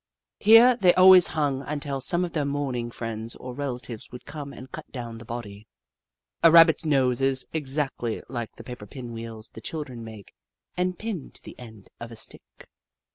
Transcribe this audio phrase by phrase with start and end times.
[0.39, 4.71] Here they always hung until some of their mourning friends or relatives would come and
[4.71, 5.67] cut down the body.
[6.41, 10.33] A Rabbit's nose is exactly like the paper pin wheels the children make
[10.75, 12.65] and pin to the end of a stick.